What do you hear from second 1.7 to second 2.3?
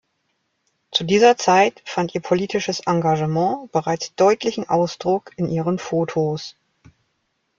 fand ihr